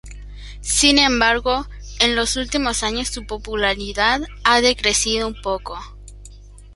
Sin 0.61 0.97
embargo, 0.97 1.67
en 1.99 2.15
los 2.15 2.35
últimos 2.35 2.81
años 2.81 3.09
su 3.09 3.27
popularidad 3.27 4.21
ha 4.43 4.59
decrecido 4.59 5.27
un 5.27 5.39
poco. 5.39 5.77